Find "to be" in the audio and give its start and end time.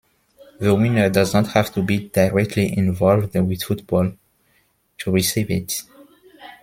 1.75-2.09